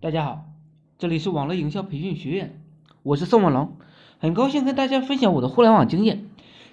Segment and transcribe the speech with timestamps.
[0.00, 0.44] 大家好，
[0.96, 2.60] 这里是网络营销培训学院，
[3.02, 3.72] 我是宋文龙，
[4.20, 6.24] 很高兴跟大家分享我的互联网经验。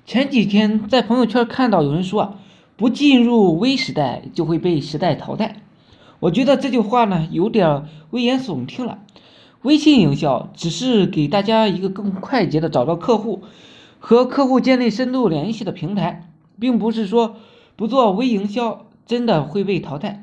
[0.05, 2.40] 前几天在朋友圈看到有人说啊，
[2.77, 5.56] 不进入微时代就会被时代淘汰。
[6.19, 9.00] 我觉得这句话呢有点危言耸听了。
[9.64, 13.42] 微信营销只是给大家一个更快捷的找到客户
[13.98, 16.30] 和客户建立深度联系的平台，
[16.60, 17.38] 并不是说
[17.76, 20.21] 不做微营销真的会被淘汰。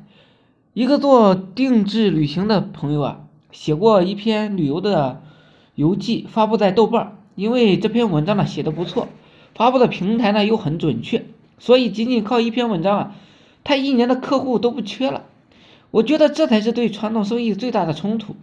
[0.75, 3.21] 一个做定制旅行的朋友啊，
[3.51, 5.21] 写过一篇旅游的
[5.75, 7.19] 游记，发布在豆瓣。
[7.35, 9.09] 因为这篇文章呢写的不错，
[9.55, 11.27] 发布的平台呢又很准确，
[11.59, 13.15] 所以仅仅靠一篇文章啊，
[13.65, 15.25] 他一年的客户都不缺了。
[15.91, 18.35] 我觉得这才是对传统生意最大的冲突。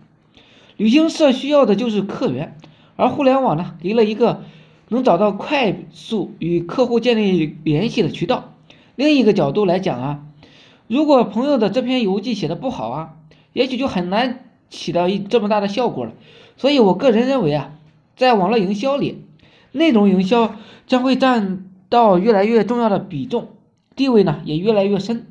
[0.77, 2.55] 旅行社需要的就是客源，
[2.95, 4.43] 而互联网呢离了一个
[4.89, 8.53] 能找到快速与客户建立联系的渠道。
[8.95, 10.25] 另一个角度来讲啊。
[10.89, 13.13] 如果朋友的这篇游记写的不好啊，
[13.53, 16.13] 也许就很难起到一这么大的效果了。
[16.57, 17.73] 所以我个人认为啊，
[18.15, 19.23] 在网络营销里，
[19.71, 20.55] 内容营销
[20.87, 23.49] 将会占到越来越重要的比重，
[23.95, 25.27] 地位呢也越来越深。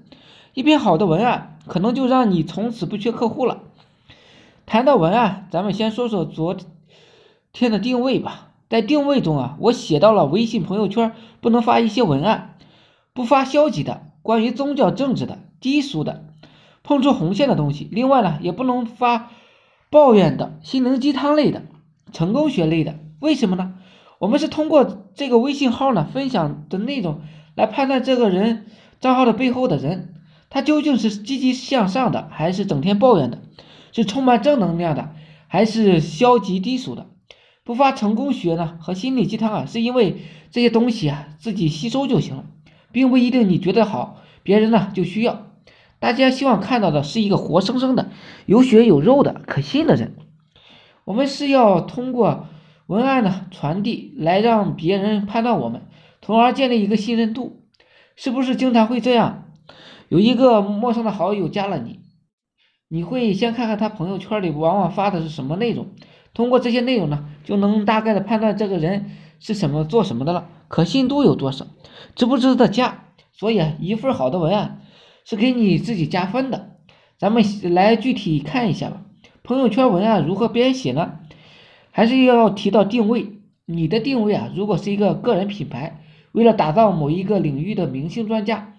[0.54, 3.62] 一篇好的文案可能就让你从此不缺客户了。
[4.64, 6.56] 谈到文案，咱们先说说昨
[7.52, 8.52] 天的定位吧。
[8.68, 12.54] 在定位中啊，我写到了微信朋友圈不能发一些文案，
[13.12, 15.40] 不发消极的，关于宗教政治的。
[15.60, 16.24] 低俗的，
[16.82, 17.88] 碰触红线的东西。
[17.90, 19.30] 另外呢，也不能发
[19.90, 21.64] 抱怨的、心灵鸡汤类的、
[22.12, 22.98] 成功学类的。
[23.20, 23.74] 为什么呢？
[24.18, 27.20] 我们是通过这个微信号呢分享的内容
[27.54, 28.66] 来判断这个人
[29.00, 30.14] 账号的背后的人，
[30.50, 33.40] 他究竟是积极向上的，还是整天抱怨的？
[33.92, 35.14] 是充满正能量的，
[35.46, 37.06] 还是消极低俗的？
[37.64, 42.44] 不发成功学呢和心理鸡汤啊，是因为这些东西啊自己吸收就行了，
[42.92, 45.47] 并不一定你觉得好，别人呢就需要。
[46.00, 48.10] 大家希望看到的是一个活生生的、
[48.46, 50.14] 有血有肉的、可信的人。
[51.04, 52.46] 我们是要通过
[52.86, 55.82] 文案的传递来让别人判断我们，
[56.22, 57.64] 从而建立一个信任度。
[58.14, 59.44] 是不是经常会这样？
[60.08, 62.00] 有一个陌生的好友加了你，
[62.88, 65.86] 你会先看看他朋友圈里往往发的是什么内容，
[66.34, 71.66] 通过这些内容呢，就能大概的判断这个人是什么做什么的了，可信度有多少，
[72.16, 73.04] 值不值得加。
[73.32, 74.82] 所以，一份好的文案。
[75.28, 76.78] 是给你自己加分的，
[77.18, 77.44] 咱们
[77.74, 79.02] 来具体看一下吧。
[79.42, 81.20] 朋友圈文案如何编写呢？
[81.90, 83.34] 还是要提到定位。
[83.66, 86.02] 你的定位啊，如果是一个个人品牌，
[86.32, 88.72] 为了打造某一个领域的明星专家，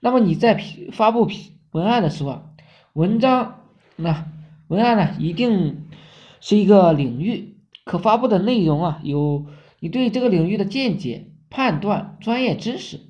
[0.00, 0.58] 那么你在
[0.90, 1.28] 发布
[1.72, 2.44] 文案的时候，
[2.94, 3.60] 文章
[3.96, 4.24] 那
[4.68, 5.84] 文案呢，一定
[6.40, 9.44] 是一个领域可发布的内容啊，有
[9.80, 13.00] 你对这个领域的见解、判断、专业知识，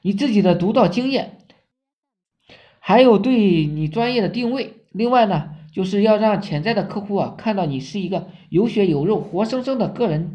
[0.00, 1.36] 你自己的独到经验。
[2.90, 10.34] 还有对你专业的定位，另外呢，就是要让潜在的客户啊看到你是一个有血有肉、活生生的个人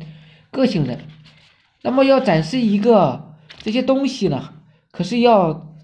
[0.52, 1.00] 个性人。
[1.82, 4.54] 那么要展示一个这些东西呢，
[4.92, 5.76] 可是要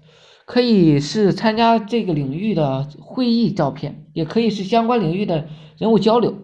[0.46, 6.38] 可以是参加这个领域的会议照片，也可以是相关领域的人物交流，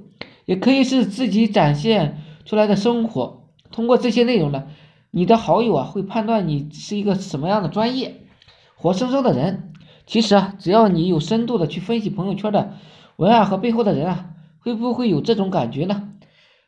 [0.45, 3.49] 也可以是自己展现出来的生活。
[3.71, 4.65] 通过这些内容呢，
[5.11, 8.17] 你的好友啊会判断你是一个什么样的专业、
[8.77, 9.65] 活生生的人。
[10.09, 12.79] 其实啊，只要你有深度的去分析朋友圈的
[13.17, 16.15] 文案和背后的人啊，会不会有这种感觉呢？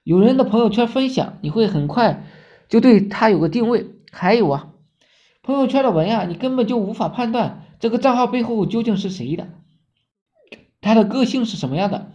[0.04, 2.26] 有人的朋友圈分享，你会很快
[2.68, 3.86] 就对他有个定位。
[4.12, 4.68] 还有啊，
[5.42, 9.48] 朋友圈的文案，你根本就无法判断这个账号背后究竟是谁的，
[10.82, 12.12] 他的个性是什么样的？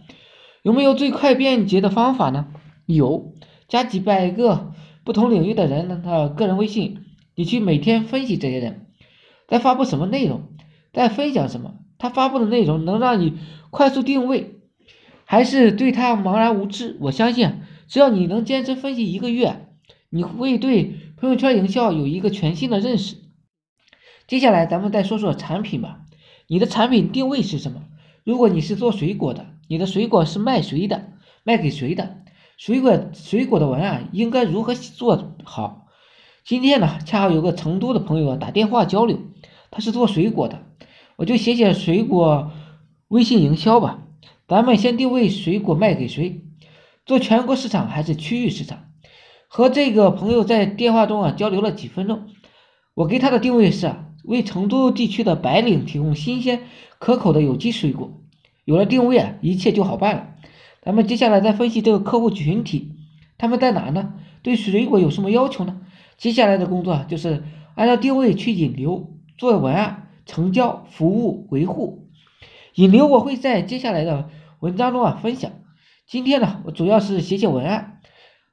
[0.62, 2.46] 有没有最快便捷的方法呢？
[2.86, 3.32] 有，
[3.66, 4.72] 加几百个
[5.02, 7.04] 不同领域的人的个人微信，
[7.34, 8.86] 你去每天分析这些人，
[9.48, 10.42] 在发布什么内容。
[10.96, 11.74] 在分享什么？
[11.98, 13.34] 他发布的内容能让你
[13.68, 14.62] 快速定位，
[15.26, 16.96] 还是对他茫然无知？
[17.02, 19.68] 我相信，只要你能坚持分析一个月，
[20.08, 23.16] 你会对朋友圈营销有一个全新的认识。
[24.26, 26.00] 接下来咱们再说说产品吧。
[26.46, 27.82] 你的产品定位是什么？
[28.24, 31.12] 如果你是做水果的，你的水果是卖谁的？
[31.44, 32.22] 卖给谁的？
[32.56, 35.88] 水果水果的文案应该如何做好？
[36.42, 39.18] 今天呢，恰好有个成都的朋友打电话交流，
[39.70, 40.62] 他是做水果的。
[41.16, 42.52] 我就写写水果
[43.08, 44.02] 微信营销吧。
[44.46, 46.42] 咱们先定位水果卖给谁，
[47.04, 48.84] 做全国市场还是区域市场？
[49.48, 52.26] 和这个朋友在电话中啊交流了几分钟，
[52.94, 56.62] 我给他的定位是，为成都地区的白领提供新鲜
[56.98, 58.20] 可口的有机水果。
[58.64, 60.34] 有了定位啊，一切就好办了。
[60.82, 62.92] 咱们接下来再分析这个客户群体，
[63.38, 64.14] 他们在哪呢？
[64.42, 65.80] 对水果有什么要求呢？
[66.16, 67.42] 接下来的工作就是
[67.74, 70.05] 按照定位去引流，做文案。
[70.26, 72.08] 成交、服务、维护、
[72.74, 74.28] 引流，我会在接下来的
[74.60, 75.52] 文章中啊分享。
[76.06, 78.00] 今天呢，我主要是写写文案，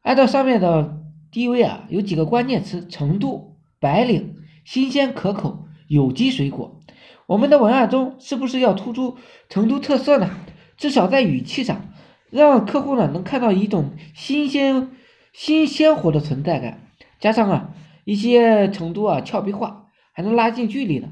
[0.02, 6.80] 按照上面的低位啊，有几个关键词：成都、白领、新鲜可口、有机水果。
[7.26, 9.18] 我们的文案中是不是要突出
[9.50, 10.30] 成都特色呢？
[10.78, 11.90] 至少在语气上，
[12.30, 14.90] 让客户呢能看到一种新鲜、
[15.32, 16.82] 新鲜活的存在感，
[17.20, 17.70] 加上啊
[18.04, 21.10] 一些成都啊俏皮话，还能拉近距离呢。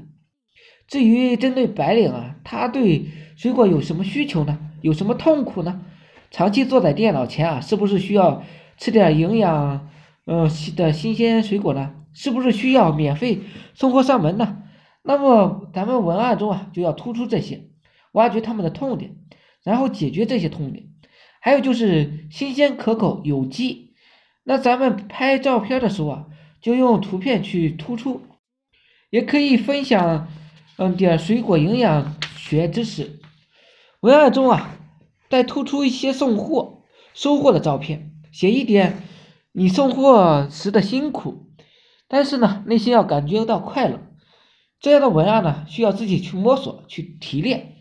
[0.92, 4.58] 至于针对白领啊，他对水果有什么需求呢？
[4.82, 5.80] 有什么痛苦呢？
[6.30, 8.42] 长期坐在电脑前啊，是不是需要
[8.76, 9.88] 吃点营养，
[10.26, 11.94] 嗯的新鲜水果呢？
[12.12, 13.40] 是不是需要免费
[13.72, 14.64] 送货上门呢？
[15.02, 17.70] 那么咱们文案中啊，就要突出这些，
[18.12, 19.16] 挖掘他们的痛点，
[19.64, 20.88] 然后解决这些痛点。
[21.40, 23.94] 还有就是新鲜可口、有机。
[24.44, 26.26] 那咱们拍照片的时候啊，
[26.60, 28.20] 就用图片去突出，
[29.08, 30.28] 也可以分享。
[30.78, 33.20] 嗯，点水果营养学知识。
[34.00, 34.76] 文案中啊，
[35.28, 36.82] 再突出一些送货、
[37.14, 39.02] 收货的照片，写一点
[39.52, 41.46] 你送货时的辛苦，
[42.08, 44.00] 但是呢，内心要感觉到快乐。
[44.80, 47.76] 这样的文案呢，需要自己去摸索、去提炼。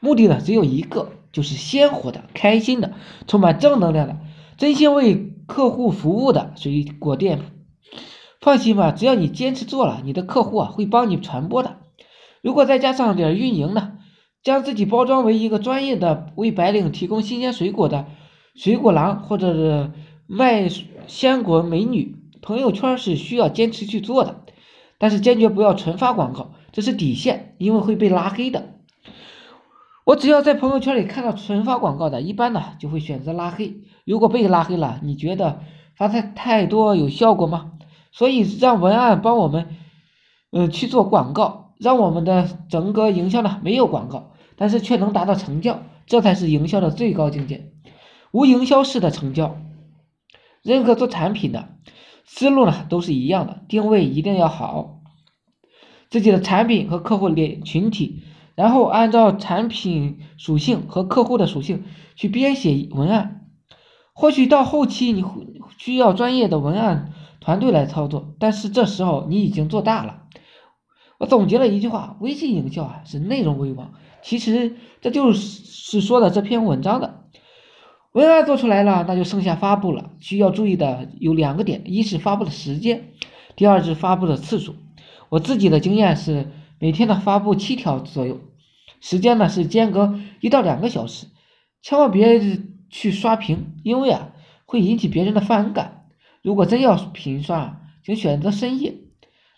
[0.00, 2.94] 目的呢，只有一个，就是鲜活的、开心的、
[3.26, 4.16] 充满正能量的、
[4.56, 7.40] 真心为客户服务的水果店。
[8.40, 11.80] 放心吧，只要你坚持做了，你的客户啊会帮你传播的。
[12.46, 13.94] 如果再加上点运营呢，
[14.44, 18.06] 将自己包装为一个专业的为白领提供新鲜水果的
[18.54, 19.90] 水果郎，或者是
[20.28, 20.68] 卖
[21.08, 24.44] 鲜果美女，朋友圈是需要坚持去做的，
[24.96, 28.74] 但是坚决不要纯发广告，这是底线，因为会被拉黑的。
[30.04, 33.74] 我只要在朋友圈里看到纯发广告的，一般呢就会选择拉黑。
[34.04, 35.62] 如果被拉黑了，你觉得
[35.96, 37.72] 发太太多有效果吗？
[38.12, 39.66] 所以让文案帮我们，
[40.52, 41.65] 嗯，去做广告。
[41.78, 47.72] 让我们的整个营销呢没有广告，但是却能达到成交，这才是营销的最高境界。
[48.32, 49.56] 无营销式的成交，
[50.62, 51.68] 任何做产品的
[52.24, 55.00] 思路呢都是一样的，定位一定要好，
[56.10, 58.22] 自己的产品和客户脸群体，
[58.54, 61.84] 然后按照产品属性和客户的属性
[62.14, 63.46] 去编写文案。
[64.12, 65.46] 或许到后期你会
[65.78, 70.22] 需要专业的文案团队来操作，但是这时候你已经做大了。
[71.18, 73.94] 我总结了一句话：微信营销啊是内容为王。
[74.22, 77.24] 其实这就是是说的这篇文章的
[78.12, 80.10] 文案做出来了，那就剩下发布了。
[80.20, 83.12] 需要注意的有两个点：一是发布的时间，
[83.54, 84.74] 第二是发布的次数。
[85.28, 88.40] 我自己的经验是每天呢发布七条左右，
[89.00, 91.26] 时间呢是间隔一到两个小时，
[91.82, 94.32] 千万别去刷屏，因为啊
[94.64, 96.06] 会引起别人的反感。
[96.42, 98.94] 如果真要频刷，请选择深夜。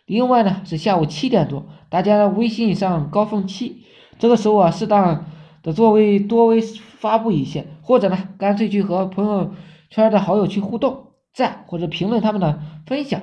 [0.09, 3.85] 另外呢，是下午七点多，大家微信上高峰期，
[4.19, 5.27] 这个时候啊，适当
[5.63, 9.53] 的作为多微发布一些，或者呢，干脆去和朋友
[9.91, 13.21] 圈的好友去互动，赞或者评论他们的分享，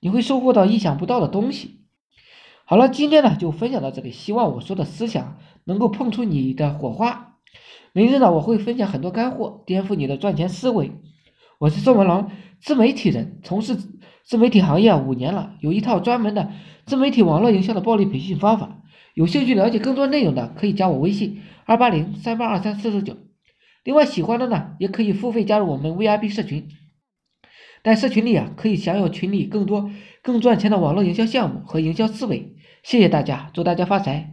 [0.00, 1.80] 你会收获到意想不到的东西。
[2.66, 7.38] 好了，今天呢就分享到这里，希望我说的思想能够碰出你的火花。
[7.94, 10.92] 明日呢，我会分享很多干货，颠覆你的赚钱思维。
[11.58, 13.76] 我是宋文龙，自媒体人，从事。
[14.22, 16.52] 自媒体行业五年了，有一套专门的
[16.86, 18.82] 自媒体网络营销的暴力培训方法。
[19.14, 23.16] 有兴趣了解更多内容的，可以加我微信二八零三八二三四十九。
[23.82, 26.68] 另外，喜欢的呢，也可以付费加入我们 VIP 社群。
[27.82, 29.90] 在社群里啊，可以享有群里更多
[30.22, 32.54] 更赚钱的网络营销项目和营销思维。
[32.84, 34.28] 谢谢大家，祝大家发财！